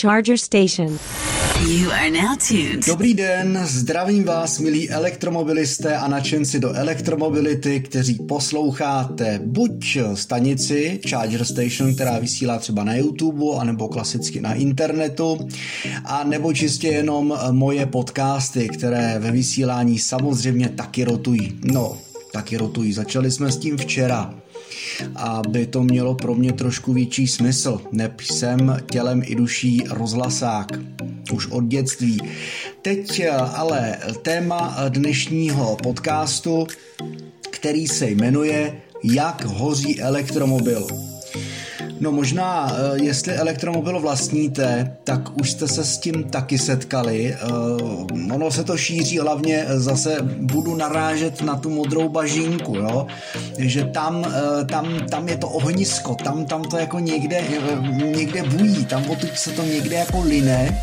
Charger 0.00 0.38
Station. 0.38 0.98
You 1.66 1.90
are 1.90 2.10
now 2.10 2.36
tuned. 2.48 2.86
Dobrý 2.86 3.14
den, 3.14 3.60
zdravím 3.64 4.24
vás, 4.24 4.58
milí 4.58 4.90
elektromobilisté 4.90 5.96
a 5.96 6.08
nadšenci 6.08 6.60
do 6.60 6.72
elektromobility, 6.72 7.80
kteří 7.80 8.14
posloucháte 8.14 9.40
buď 9.44 9.98
stanici 10.14 11.00
Charger 11.08 11.44
Station, 11.44 11.94
která 11.94 12.18
vysílá 12.18 12.58
třeba 12.58 12.84
na 12.84 12.94
YouTube, 12.94 13.44
anebo 13.58 13.88
klasicky 13.88 14.40
na 14.40 14.54
internetu, 14.54 15.48
a 16.04 16.24
nebo 16.24 16.52
čistě 16.52 16.88
jenom 16.88 17.38
moje 17.50 17.86
podcasty, 17.86 18.68
které 18.68 19.18
ve 19.18 19.30
vysílání 19.30 19.98
samozřejmě 19.98 20.68
taky 20.68 21.04
rotují. 21.04 21.58
No, 21.64 21.98
taky 22.32 22.56
rotují. 22.56 22.92
Začali 22.92 23.30
jsme 23.30 23.52
s 23.52 23.56
tím 23.56 23.76
včera 23.76 24.34
aby 25.16 25.66
to 25.66 25.82
mělo 25.82 26.14
pro 26.14 26.34
mě 26.34 26.52
trošku 26.52 26.92
větší 26.92 27.26
smysl. 27.26 27.80
Neb 27.92 28.20
jsem 28.20 28.76
tělem 28.90 29.22
i 29.24 29.34
duší 29.34 29.84
rozhlasák. 29.90 30.66
Už 31.32 31.46
od 31.46 31.64
dětství. 31.64 32.18
Teď 32.82 33.22
ale 33.54 33.96
téma 34.22 34.76
dnešního 34.88 35.76
podcastu, 35.82 36.66
který 37.50 37.88
se 37.88 38.10
jmenuje 38.10 38.80
Jak 39.04 39.44
hoří 39.44 40.00
elektromobil. 40.00 41.07
No 42.00 42.12
možná, 42.12 42.72
eh, 42.72 43.02
jestli 43.02 43.32
elektromobil 43.32 44.00
vlastníte, 44.00 44.96
tak 45.04 45.38
už 45.40 45.50
jste 45.50 45.68
se 45.68 45.84
s 45.84 45.98
tím 45.98 46.24
taky 46.24 46.58
setkali. 46.58 47.34
Eh, 47.34 48.34
ono 48.34 48.50
se 48.50 48.64
to 48.64 48.76
šíří 48.76 49.18
hlavně, 49.18 49.64
eh, 49.68 49.80
zase 49.80 50.16
budu 50.40 50.76
narážet 50.76 51.42
na 51.42 51.56
tu 51.56 51.70
modrou 51.70 52.08
bažínku, 52.08 52.76
jo? 52.76 53.06
že 53.58 53.84
tam, 53.84 54.24
tam, 54.70 55.06
tam 55.10 55.28
je 55.28 55.36
to 55.36 55.48
ohnisko, 55.48 56.14
tam, 56.14 56.46
tam 56.46 56.62
to 56.62 56.76
jako 56.76 56.98
někde, 56.98 57.44
někde 58.16 58.42
bují, 58.42 58.84
tam 58.84 59.10
odtud 59.10 59.34
se 59.34 59.50
to 59.50 59.62
někde 59.64 59.96
jako 59.96 60.20
line. 60.20 60.80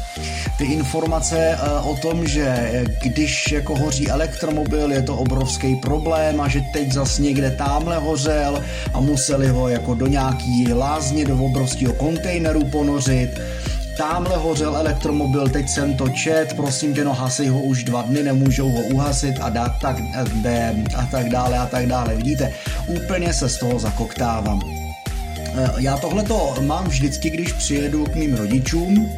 Ty 0.58 0.66
informace 0.66 1.58
o 1.84 1.96
tom, 2.02 2.28
že 2.28 2.84
když 3.04 3.52
jako 3.52 3.76
hoří 3.76 4.10
elektromobil, 4.10 4.92
je 4.92 5.02
to 5.02 5.16
obrovský 5.16 5.76
problém 5.76 6.42
a 6.42 6.48
že 6.48 6.62
teď 6.74 6.92
zas 6.92 7.20
někde 7.20 7.52
tamhle 7.52 7.98
hořel 7.98 8.64
a 8.94 9.00
museli 9.00 9.48
ho 9.48 9.70
jako 9.70 9.96
do 9.96 10.08
nějaký 10.08 10.74
láz 10.74 11.05
lázně 11.06 11.26
do 11.26 11.38
obrovského 11.38 11.94
kontejneru 11.94 12.66
ponořit, 12.66 13.30
Tamhle 13.98 14.38
hořel 14.38 14.78
elektromobil, 14.78 15.50
teď 15.50 15.70
jsem 15.70 15.94
to 15.94 16.10
čet, 16.10 16.54
prosím 16.54 16.94
tě, 16.94 17.04
no 17.04 17.14
hasej 17.14 17.48
ho 17.48 17.62
už 17.62 17.84
dva 17.84 18.02
dny, 18.02 18.24
nemůžou 18.24 18.70
ho 18.70 18.82
uhasit 18.82 19.36
a 19.42 19.50
dát 19.50 19.72
tak, 19.82 19.96
de, 20.42 20.76
a 20.98 21.06
tak 21.06 21.30
dále 21.30 21.58
a 21.58 21.66
tak 21.66 21.86
dále. 21.86 22.16
Vidíte, 22.16 22.54
úplně 22.88 23.34
se 23.34 23.50
z 23.50 23.58
toho 23.58 23.80
zakoktávám. 23.80 24.62
Eh, 25.38 25.70
já 25.78 25.98
tohle 25.98 26.24
to 26.24 26.56
mám 26.62 26.86
vždycky, 26.86 27.30
když 27.30 27.54
přijedu 27.54 28.06
k 28.06 28.16
mým 28.16 28.36
rodičům, 28.36 29.12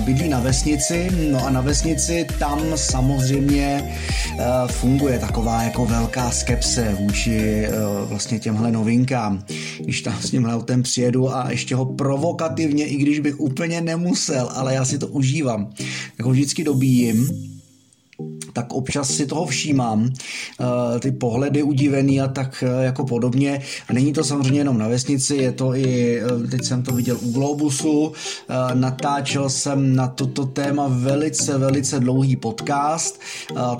bydlí 0.00 0.28
na 0.28 0.40
vesnici, 0.40 1.08
no 1.30 1.46
a 1.46 1.50
na 1.50 1.60
vesnici 1.60 2.26
tam 2.38 2.60
samozřejmě 2.74 3.94
eh, 4.38 4.44
funguje 4.66 5.18
taková 5.18 5.62
jako 5.62 5.86
velká 5.86 6.30
skepse 6.30 6.96
vůči 7.00 7.64
eh, 7.64 7.70
vlastně 8.04 8.38
těmhle 8.38 8.72
novinkám. 8.72 9.44
Když 9.80 10.02
tam 10.02 10.20
s 10.20 10.30
tímhle 10.30 10.54
autem 10.54 10.82
přijedu 10.82 11.34
a 11.34 11.50
ještě 11.50 11.74
ho 11.74 11.84
provokativně, 11.84 12.86
i 12.86 12.96
když 12.96 13.20
bych 13.20 13.40
úplně 13.40 13.80
nemusel, 13.80 14.48
ale 14.54 14.74
já 14.74 14.84
si 14.84 14.98
to 14.98 15.06
užívám, 15.06 15.70
jako 16.18 16.30
vždycky 16.30 16.64
dobíjím, 16.64 17.47
tak 18.58 18.72
občas 18.72 19.10
si 19.10 19.26
toho 19.26 19.46
všímám, 19.46 20.10
eh, 20.10 21.00
ty 21.00 21.12
pohledy 21.12 21.62
udivený 21.62 22.20
a 22.20 22.28
tak 22.28 22.64
eh, 22.66 22.84
jako 22.84 23.06
podobně. 23.06 23.62
A 23.88 23.92
není 23.92 24.12
to 24.12 24.24
samozřejmě 24.24 24.60
jenom 24.60 24.78
na 24.78 24.88
vesnici, 24.88 25.36
je 25.36 25.52
to 25.52 25.74
i, 25.74 26.18
eh, 26.18 26.48
teď 26.50 26.64
jsem 26.64 26.82
to 26.82 26.92
viděl 26.92 27.18
u 27.22 27.32
Globusu, 27.32 28.12
natáčel 28.74 29.50
jsem 29.50 29.96
na 29.96 30.08
toto 30.08 30.46
téma 30.46 30.88
velice, 30.88 31.58
velice 31.58 32.00
dlouhý 32.00 32.36
podcast. 32.36 33.20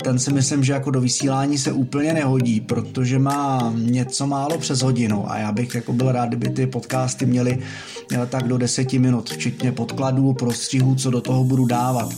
Ten 0.03 0.19
si 0.19 0.33
myslím, 0.33 0.63
že 0.63 0.73
jako 0.73 0.91
do 0.91 1.01
vysílání 1.01 1.57
se 1.57 1.71
úplně 1.71 2.13
nehodí, 2.13 2.61
protože 2.61 3.19
má 3.19 3.73
něco 3.75 4.27
málo 4.27 4.57
přes 4.57 4.81
hodinu 4.81 5.31
a 5.31 5.37
já 5.37 5.51
bych 5.51 5.75
jako 5.75 5.93
byl 5.93 6.11
rád, 6.11 6.25
kdyby 6.25 6.49
ty 6.49 6.67
podcasty 6.67 7.25
měly 7.25 7.59
tak 8.29 8.47
do 8.47 8.57
deseti 8.57 8.99
minut, 8.99 9.29
včetně 9.29 9.71
podkladů, 9.71 10.33
prostřihů, 10.33 10.95
co 10.95 11.11
do 11.11 11.21
toho 11.21 11.43
budu 11.43 11.65
dávat 11.65 12.13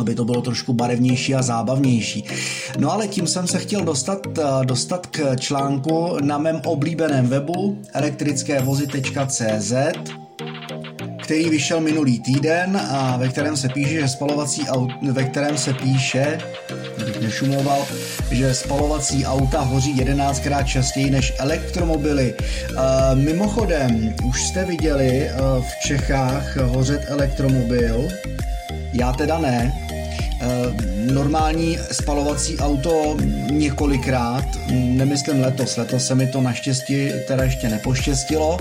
aby 0.00 0.14
to 0.14 0.24
bylo 0.24 0.42
trošku 0.42 0.72
barevnější 0.72 1.34
a 1.34 1.42
zábavnější. 1.42 2.24
No 2.78 2.92
ale 2.92 3.08
tím 3.08 3.26
jsem 3.26 3.46
se 3.46 3.58
chtěl 3.58 3.84
dostat, 3.84 4.26
eh, 4.38 4.42
dostat 4.64 5.06
k 5.06 5.36
článku 5.36 6.16
na 6.20 6.38
mém 6.38 6.60
oblíbeném 6.64 7.26
webu 7.26 7.78
elektrickévozy.cz 7.94 9.72
který 11.28 11.50
vyšel 11.50 11.80
minulý 11.80 12.20
týden 12.20 12.76
a 12.90 13.16
ve 13.16 13.28
kterém 13.28 13.56
se 13.56 13.68
píše, 13.68 14.00
že 14.00 14.08
spalovací 14.08 14.68
aut, 14.68 14.90
ve 15.12 15.24
kterém 15.24 15.58
se 15.58 15.74
píše, 15.74 16.38
kdybych 16.96 17.20
nešumoval, 17.22 17.86
že 18.30 18.54
spalovací 18.54 19.26
auta 19.26 19.60
hoří 19.60 19.94
11krát 19.94 20.64
častěji 20.64 21.10
než 21.10 21.32
elektromobily. 21.38 22.34
E, 22.34 23.14
mimochodem, 23.14 24.14
už 24.24 24.42
jste 24.42 24.64
viděli 24.64 25.28
e, 25.28 25.32
v 25.60 25.86
Čechách 25.86 26.56
hořet 26.56 27.04
elektromobil, 27.08 28.08
já 28.92 29.12
teda 29.12 29.38
ne, 29.38 29.72
normální 31.12 31.78
spalovací 31.92 32.58
auto 32.58 33.16
několikrát, 33.50 34.44
nemyslím 34.70 35.40
letos, 35.40 35.76
letos 35.76 36.06
se 36.06 36.14
mi 36.14 36.26
to 36.26 36.40
naštěstí 36.40 37.10
teda 37.26 37.44
ještě 37.44 37.68
nepoštěstilo, 37.68 38.58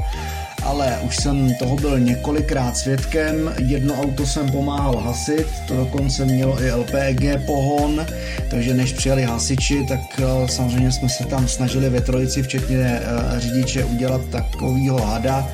ale 0.64 1.00
už 1.06 1.16
jsem 1.16 1.56
toho 1.56 1.76
byl 1.76 2.00
několikrát 2.00 2.78
svědkem, 2.78 3.56
jedno 3.58 4.02
auto 4.02 4.26
jsem 4.26 4.52
pomáhal 4.52 4.98
hasit, 4.98 5.48
to 5.68 5.76
dokonce 5.76 6.26
mělo 6.26 6.64
i 6.64 6.72
LPG 6.72 7.46
pohon, 7.46 8.06
takže 8.50 8.74
než 8.74 8.94
přijeli 8.94 9.24
hasiči, 9.24 9.86
tak 9.88 10.00
eh, 10.20 10.48
samozřejmě 10.48 10.92
jsme 10.92 11.10
se 11.10 11.26
tam 11.26 11.48
snažili 11.48 11.90
ve 11.90 12.02
trojici, 12.02 12.44
včetně 12.44 12.78
eh, 12.78 13.40
řidiče, 13.40 13.86
udělat 13.86 14.22
takovýho 14.32 15.02
hada, 15.02 15.50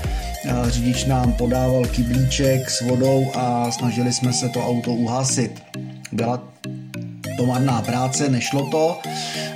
řidič 0.67 1.05
nám 1.05 1.33
podával 1.33 1.85
kyblíček 1.85 2.69
s 2.69 2.81
vodou 2.81 3.31
a 3.35 3.71
snažili 3.71 4.13
jsme 4.13 4.33
se 4.33 4.49
to 4.49 4.67
auto 4.67 4.91
uhasit 4.91 5.61
byla 6.13 6.43
to 7.37 7.45
marná 7.45 7.81
práce, 7.81 8.29
nešlo 8.29 8.69
to, 8.69 8.99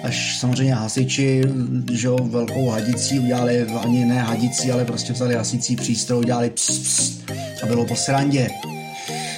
až 0.04 0.38
samozřejmě 0.40 0.76
hasiči, 0.76 1.44
že 1.92 2.08
jo, 2.08 2.18
velkou 2.22 2.70
hadicí 2.70 3.20
udělali, 3.20 3.68
ani 3.84 4.06
ne 4.06 4.20
hadicí, 4.20 4.72
ale 4.72 4.86
prostě 4.86 5.14
vzali 5.14 5.36
hasicí 5.36 5.76
přístroj, 5.76 6.20
udělali 6.20 6.50
pst, 6.50 6.70
pst, 6.70 7.32
a 7.64 7.66
bylo 7.66 7.86
po 7.86 7.96
srandě. 7.96 8.50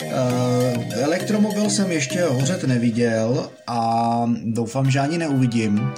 Uh, 0.04 0.84
elektromobil 1.04 1.70
jsem 1.70 1.92
ještě 1.92 2.24
hořet 2.24 2.64
neviděl 2.64 3.50
a 3.68 4.22
doufám, 4.44 4.92
že 4.92 5.00
ani 5.00 5.18
neuvidím. 5.18 5.92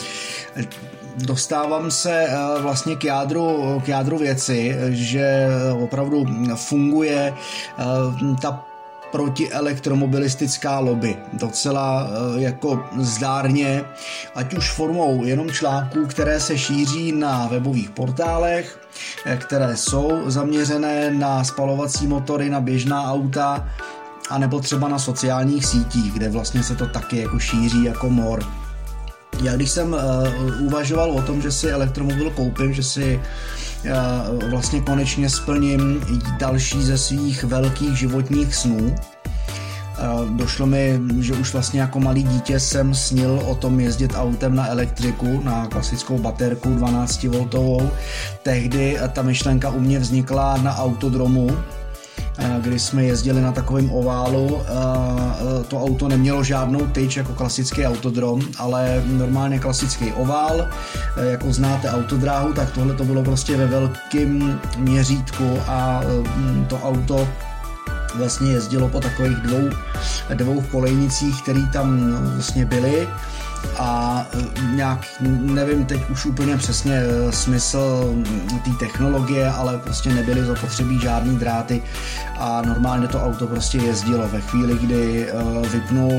Dostávám 1.18 1.92
se 1.92 2.28
uh, 2.28 2.62
vlastně 2.62 2.96
k 2.96 3.04
jádru, 3.04 3.82
k 3.86 3.88
jádru 3.88 4.18
věci, 4.18 4.76
že 4.90 5.48
opravdu 5.84 6.26
funguje 6.56 7.34
uh, 7.80 8.36
ta 8.40 8.71
protielektromobilistická 9.12 10.80
lobby. 10.80 11.18
Docela 11.34 12.08
eh, 12.08 12.42
jako 12.42 12.84
zdárně, 13.00 13.84
ať 14.36 14.54
už 14.54 14.72
formou 14.72 15.24
jenom 15.24 15.52
článků, 15.52 16.06
které 16.06 16.40
se 16.40 16.58
šíří 16.58 17.12
na 17.12 17.48
webových 17.48 17.90
portálech, 17.90 18.80
eh, 19.26 19.38
které 19.38 19.78
jsou 19.78 20.22
zaměřené 20.26 21.12
na 21.12 21.44
spalovací 21.44 22.08
motory, 22.08 22.50
na 22.50 22.62
běžná 22.62 23.12
auta, 23.12 23.70
anebo 24.30 24.60
třeba 24.60 24.88
na 24.88 25.00
sociálních 25.00 25.66
sítích, 25.66 26.14
kde 26.14 26.30
vlastně 26.30 26.64
se 26.64 26.76
to 26.76 26.88
taky 26.88 27.18
jako 27.18 27.40
šíří 27.40 27.84
jako 27.84 28.10
mor. 28.10 28.44
Já 29.44 29.56
když 29.56 29.70
jsem 29.70 29.94
uh, 29.94 30.00
uvažoval 30.66 31.12
o 31.12 31.22
tom, 31.22 31.42
že 31.42 31.52
si 31.52 31.72
elektromobil 31.72 32.30
koupím, 32.30 32.74
že 32.74 32.84
si 32.84 33.16
uh, 33.16 33.24
vlastně 34.50 34.82
konečně 34.82 35.30
splním 35.30 36.02
další 36.40 36.84
ze 36.84 36.98
svých 36.98 37.44
velkých 37.44 37.98
životních 37.98 38.56
snů, 38.56 38.96
Došlo 40.30 40.66
mi, 40.66 41.00
že 41.20 41.34
už 41.34 41.54
vlastně 41.54 41.82
jako 41.82 42.00
malý 42.00 42.24
dítě 42.24 42.60
jsem 42.60 42.96
snil 42.96 43.42
o 43.48 43.56
tom 43.56 43.80
jezdit 43.80 44.14
autem 44.16 44.56
na 44.56 44.68
elektriku, 44.68 45.42
na 45.44 45.68
klasickou 45.68 46.18
baterku 46.18 46.70
12V. 46.70 47.90
Tehdy 48.44 48.98
ta 49.12 49.22
myšlenka 49.22 49.70
u 49.70 49.80
mě 49.80 50.00
vznikla 50.00 50.58
na 50.58 50.78
autodromu, 50.78 51.58
kdy 52.62 52.80
jsme 52.80 53.04
jezdili 53.04 53.42
na 53.42 53.52
takovém 53.52 53.92
oválu. 53.92 54.62
To 55.68 55.84
auto 55.84 56.08
nemělo 56.08 56.44
žádnou 56.44 56.88
tyč 56.88 57.18
jako 57.18 57.34
klasický 57.34 57.86
autodrom, 57.86 58.42
ale 58.58 59.04
normálně 59.06 59.60
klasický 59.60 60.14
ovál. 60.14 60.68
Jako 61.30 61.54
znáte 61.54 61.90
autodráhu, 61.90 62.54
tak 62.54 62.72
tohle 62.72 62.94
to 62.94 63.04
bylo 63.04 63.24
prostě 63.24 63.58
ve 63.58 63.68
velkém 63.68 64.60
měřítku 64.78 65.58
a 65.68 66.02
to 66.68 66.80
auto 66.84 67.28
vlastně 68.16 68.52
jezdilo 68.52 68.90
po 68.90 69.00
takových 69.00 69.38
dvou, 69.38 69.70
dvou 70.34 70.62
kolejnicích, 70.62 71.42
které 71.42 71.62
tam 71.74 72.16
vlastně 72.36 72.66
byly 72.66 73.08
a 73.78 74.28
e, 74.34 74.76
nějak, 74.76 75.06
nevím 75.40 75.86
teď 75.86 76.10
už 76.10 76.26
úplně 76.26 76.58
přesně 76.58 76.96
e, 76.96 77.32
smysl 77.32 78.16
té 78.66 78.72
technologie, 78.86 79.50
ale 79.50 79.78
prostě 79.78 80.14
nebyly 80.14 80.46
zapotřebí 80.46 81.00
žádný 81.00 81.38
dráty 81.38 81.84
a 82.38 82.62
normálně 82.62 83.08
to 83.08 83.24
auto 83.24 83.48
prostě 83.48 83.78
jezdilo. 83.78 84.28
Ve 84.28 84.42
chvíli, 84.42 84.78
kdy 84.78 85.30
e, 85.30 85.34
vypnul 85.68 86.12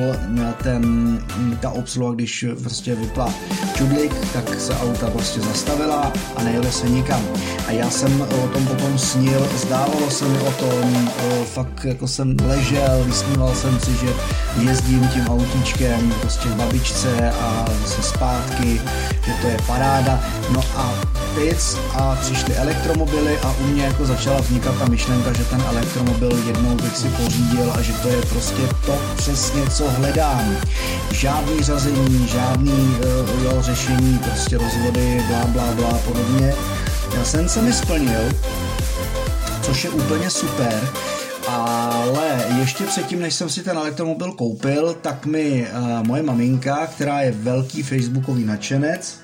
ten, 0.62 1.18
ta 1.60 1.70
obsluha, 1.70 2.14
když 2.14 2.46
prostě 2.60 2.94
vypla 2.94 3.34
čudlik, 3.76 4.14
tak 4.32 4.60
se 4.60 4.76
auta 4.76 5.10
prostě 5.10 5.40
zastavila 5.40 6.12
a 6.36 6.42
nejelo 6.42 6.72
se 6.72 6.88
nikam. 6.88 7.22
A 7.68 7.72
já 7.72 7.90
jsem 7.90 8.20
o 8.20 8.48
tom 8.48 8.66
potom 8.66 8.98
snil, 9.12 9.48
zdávalo 9.56 10.10
se 10.10 10.24
mi 10.24 10.38
o 10.38 10.52
tom, 10.52 11.10
fakt 11.44 11.84
jako 11.84 12.08
jsem 12.08 12.36
ležel, 12.46 13.04
vysníval 13.04 13.54
jsem 13.54 13.80
si, 13.80 13.96
že 13.96 14.12
jezdím 14.60 15.08
tím 15.08 15.28
autíčkem 15.28 16.14
prostě 16.20 16.48
k 16.48 16.52
babičce 16.52 17.30
a 17.30 17.66
se 17.86 18.02
zpátky, 18.02 18.80
že 19.26 19.32
to 19.40 19.46
je 19.46 19.56
paráda. 19.66 20.24
No 20.50 20.64
a 20.76 20.94
pic 21.34 21.76
a 21.94 22.18
přišly 22.20 22.54
elektromobily 22.54 23.38
a 23.38 23.54
u 23.60 23.66
mě 23.66 23.84
jako 23.84 24.06
začala 24.06 24.40
vznikat 24.40 24.78
ta 24.78 24.84
myšlenka, 24.88 25.32
že 25.32 25.44
ten 25.44 25.64
elektromobil 25.68 26.38
jednou 26.46 26.74
bych 26.74 26.96
si 26.96 27.08
pořídil 27.08 27.72
a 27.74 27.82
že 27.82 27.92
to 27.92 28.08
je 28.08 28.22
prostě 28.22 28.62
to 28.86 28.98
přesně, 29.16 29.70
co 29.70 29.90
hledám. 29.90 30.56
Žádný 31.10 31.62
řazení, 31.62 32.28
žádný 32.28 32.72
uh, 32.72 33.44
jo, 33.44 33.62
řešení, 33.62 34.18
prostě 34.18 34.58
rozvody, 34.58 35.22
blá, 35.28 35.44
blá, 35.46 35.72
blá, 35.72 35.98
podobně. 36.04 36.54
Já 37.16 37.24
jsem 37.24 37.48
se 37.48 37.62
mi 37.62 37.72
splnil, 37.72 38.22
což 39.62 39.84
je 39.84 39.90
úplně 39.90 40.30
super 40.30 40.88
ale 41.48 42.44
ještě 42.58 42.84
předtím, 42.84 43.20
než 43.20 43.34
jsem 43.34 43.48
si 43.48 43.62
ten 43.62 43.76
elektromobil 43.76 44.32
koupil, 44.32 44.96
tak 45.00 45.26
mi 45.26 45.66
uh, 45.72 46.06
moje 46.06 46.22
maminka, 46.22 46.86
která 46.86 47.20
je 47.20 47.32
velký 47.32 47.82
facebookový 47.82 48.44
nadšenec, 48.44 49.18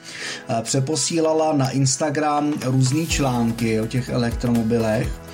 uh, 0.50 0.61
přeposílala 0.61 1.52
na 1.52 1.70
Instagram 1.70 2.55
různé 2.64 3.06
články 3.06 3.81
o 3.81 3.87
těch 3.87 4.08
elektromobilech. 4.08 5.08
Eh, 5.08 5.28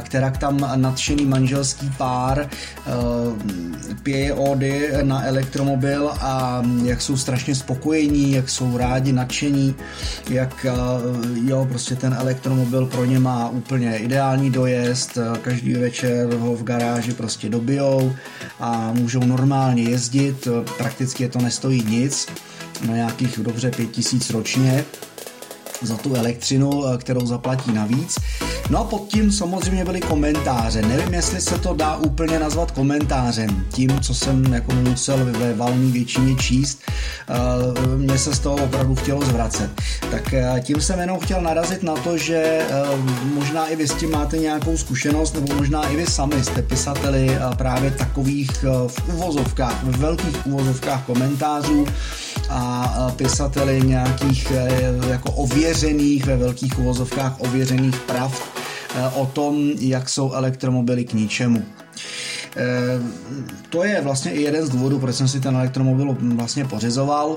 která 0.00 0.30
tam 0.30 0.70
nadšený 0.76 1.26
manželský 1.26 1.90
pár 1.98 2.40
eh, 2.40 2.90
pije 4.02 4.34
ódy 4.34 4.90
na 5.02 5.26
elektromobil 5.26 6.10
a 6.20 6.62
jak 6.84 7.02
jsou 7.02 7.16
strašně 7.16 7.54
spokojení, 7.54 8.32
jak 8.32 8.48
jsou 8.48 8.76
rádi, 8.76 9.12
nadšení, 9.12 9.74
jak 10.30 10.66
eh, 10.68 10.72
jo, 11.44 11.66
prostě 11.68 11.96
ten 11.96 12.14
elektromobil 12.14 12.86
pro 12.86 13.04
ně 13.04 13.18
má 13.18 13.48
úplně 13.48 13.98
ideální 13.98 14.50
dojezd, 14.50 15.18
každý 15.42 15.74
večer 15.74 16.34
ho 16.34 16.56
v 16.56 16.62
garáži 16.62 17.12
prostě 17.12 17.48
dobijou 17.48 18.12
a 18.60 18.92
můžou 18.92 19.20
normálně 19.24 19.82
jezdit, 19.82 20.48
prakticky 20.78 21.22
je 21.22 21.28
to 21.28 21.38
nestojí 21.38 21.84
nic, 21.88 22.26
na 22.86 22.94
nějakých 22.94 23.38
dobře 23.38 23.70
pět 23.70 23.90
tisíc 23.90 24.30
ročně 24.30 24.84
za 25.82 25.96
tu 25.96 26.14
elektřinu, 26.14 26.82
kterou 26.98 27.26
zaplatí 27.26 27.72
navíc. 27.72 28.18
No 28.70 28.78
a 28.78 28.84
pod 28.84 29.08
tím 29.08 29.32
samozřejmě 29.32 29.84
byly 29.84 30.00
komentáře. 30.00 30.82
Nevím, 30.82 31.14
jestli 31.14 31.40
se 31.40 31.58
to 31.58 31.74
dá 31.74 31.96
úplně 31.96 32.38
nazvat 32.38 32.70
komentářem. 32.70 33.64
Tím, 33.72 34.00
co 34.00 34.14
jsem 34.14 34.52
jako 34.52 34.72
musel 34.72 35.18
ve 35.24 35.54
valné 35.54 35.90
většině 35.92 36.36
číst, 36.36 36.78
uh, 37.28 37.96
mě 37.96 38.18
se 38.18 38.34
z 38.34 38.38
toho 38.38 38.56
opravdu 38.56 38.94
chtělo 38.94 39.24
zvracet. 39.24 39.70
Tak 40.10 40.34
uh, 40.52 40.60
tím 40.60 40.80
jsem 40.80 41.00
jenom 41.00 41.20
chtěl 41.20 41.40
narazit 41.40 41.82
na 41.82 41.94
to, 41.94 42.18
že 42.18 42.66
možná 43.34 43.66
i 43.66 43.76
vy 43.76 43.88
s 43.88 43.94
tím 43.94 44.10
máte 44.10 44.38
nějakou 44.38 44.76
zkušenost, 44.76 45.34
nebo 45.34 45.54
možná 45.54 45.88
i 45.88 45.96
vy 45.96 46.06
sami 46.06 46.44
jste 46.44 46.62
pisateli 46.62 47.38
právě 47.56 47.90
takových 47.90 48.64
v 48.86 49.08
uvozovkách, 49.14 49.84
v 49.84 49.96
velkých 49.98 50.46
uvozovkách 50.46 51.04
komentářů 51.04 51.86
a 52.50 53.12
pisateli 53.16 53.82
nějakých 53.84 54.52
jako 55.08 55.32
ověřených, 55.32 55.67
ve 56.26 56.36
velkých 56.36 56.78
uvozovkách 56.78 57.40
ověřených 57.40 57.96
pravd 57.96 58.58
Eh, 58.94 59.08
o 59.14 59.26
tom, 59.26 59.70
jak 59.78 60.08
jsou 60.08 60.32
elektromobily 60.32 61.04
k 61.04 61.12
ničemu. 61.12 61.62
Eh, 62.56 62.64
to 63.68 63.84
je 63.84 64.00
vlastně 64.00 64.32
i 64.32 64.42
jeden 64.42 64.66
z 64.66 64.70
důvodů, 64.70 64.98
proč 64.98 65.16
jsem 65.16 65.28
si 65.28 65.40
ten 65.40 65.56
elektromobil 65.56 66.16
vlastně 66.20 66.64
pořizoval. 66.64 67.36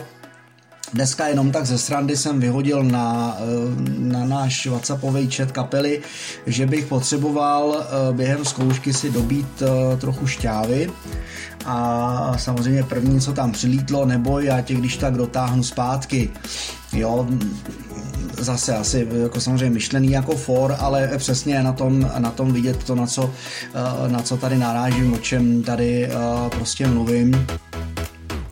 Dneska 0.94 1.28
jenom 1.28 1.52
tak 1.52 1.66
ze 1.66 1.78
srandy 1.78 2.18
jsem 2.18 2.40
vyhodil 2.40 2.84
na, 2.84 3.38
eh, 3.40 3.92
na 4.00 4.26
náš 4.26 4.68
WhatsAppový 4.68 5.32
chat 5.32 5.52
kapely, 5.52 6.02
že 6.48 6.66
bych 6.66 6.86
potřeboval 6.86 7.86
během 8.12 8.46
zkoušky 8.46 8.94
si 8.94 9.12
dobít 9.12 9.64
trochu 9.98 10.28
šťávy 10.28 10.92
a 11.66 12.34
samozřejmě 12.38 12.84
první, 12.84 13.22
co 13.22 13.34
tam 13.34 13.52
přilítlo, 13.52 14.06
nebo 14.06 14.40
já 14.40 14.62
tě 14.62 14.74
když 14.74 14.98
tak 14.98 15.14
dotáhnu 15.14 15.64
zpátky. 15.64 16.30
Jo, 16.94 17.28
zase 18.42 18.76
asi 18.76 19.08
jako 19.24 19.42
samozřejmě 19.42 19.70
myšlený 19.70 20.12
jako 20.12 20.36
for, 20.36 20.76
ale 20.80 21.10
přesně 21.18 21.64
na 21.64 21.74
tom, 21.74 22.12
na 22.18 22.32
tom 22.32 22.54
vidět 22.54 22.84
to, 22.84 22.96
na 22.96 23.08
co, 23.08 23.34
eh, 23.74 24.12
na 24.12 24.22
co 24.22 24.38
tady 24.38 24.58
narážím, 24.58 25.14
o 25.14 25.18
čem 25.18 25.64
tady 25.64 26.06
eh, 26.06 26.10
prostě 26.50 26.88
mluvím 26.88 27.48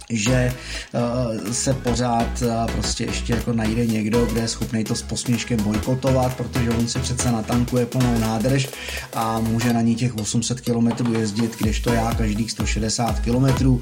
že 0.09 0.53
uh, 0.93 1.51
se 1.51 1.73
pořád 1.73 2.41
uh, 2.41 2.71
prostě 2.71 3.03
ještě 3.03 3.33
jako 3.33 3.53
najde 3.53 3.85
někdo, 3.85 4.25
kde 4.25 4.41
je 4.41 4.47
schopný 4.47 4.83
to 4.83 4.95
s 4.95 5.01
posměškem 5.01 5.63
bojkotovat, 5.63 6.37
protože 6.37 6.69
on 6.69 6.87
si 6.87 6.99
přece 6.99 7.31
natankuje 7.31 7.85
plnou 7.85 8.19
nádrž 8.19 8.69
a 9.13 9.39
může 9.39 9.73
na 9.73 9.81
ní 9.81 9.95
těch 9.95 10.17
800 10.17 10.61
km 10.61 11.13
jezdit, 11.13 11.57
kdežto 11.57 11.93
já 11.93 12.13
každých 12.15 12.51
160 12.51 13.19
km 13.19 13.65
uh, 13.67 13.79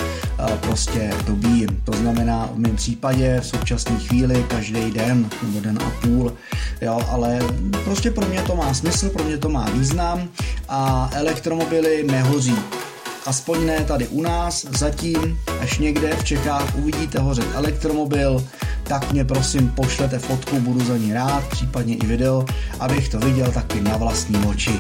prostě 0.61 1.13
dobíjím. 1.25 1.81
To 1.83 1.91
znamená 1.91 2.49
v 2.53 2.59
mém 2.59 2.75
případě 2.75 3.39
v 3.41 3.45
současné 3.45 3.99
chvíli 3.99 4.45
každý 4.47 4.91
den 4.91 5.29
nebo 5.43 5.59
den 5.59 5.79
a 5.85 5.89
půl, 6.01 6.33
jo, 6.81 7.01
ale 7.09 7.39
prostě 7.83 8.11
pro 8.11 8.25
mě 8.27 8.41
to 8.41 8.55
má 8.55 8.73
smysl, 8.73 9.09
pro 9.09 9.23
mě 9.23 9.37
to 9.37 9.49
má 9.49 9.69
význam 9.69 10.29
a 10.69 11.09
elektromobily 11.13 12.03
nehoří 12.03 12.57
aspoň 13.27 13.65
ne 13.65 13.83
tady 13.83 14.07
u 14.07 14.21
nás, 14.21 14.65
zatím, 14.77 15.39
až 15.61 15.77
někde 15.77 16.15
v 16.15 16.23
Čechách 16.23 16.75
uvidíte 16.75 17.19
hořet 17.19 17.47
elektromobil, 17.53 18.47
tak 18.83 19.11
mě 19.11 19.25
prosím 19.25 19.69
pošlete 19.69 20.19
fotku, 20.19 20.59
budu 20.59 20.85
za 20.85 20.97
ní 20.97 21.13
rád, 21.13 21.47
případně 21.47 21.95
i 21.95 22.05
video, 22.05 22.45
abych 22.79 23.09
to 23.09 23.19
viděl 23.19 23.51
taky 23.51 23.81
na 23.81 23.97
vlastní 23.97 24.45
oči. 24.45 24.79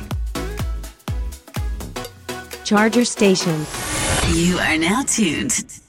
Charger 2.69 3.05
Station. 3.05 3.65
You 4.35 4.59
are 4.59 4.77
now 4.77 5.03
tuned 5.15 5.86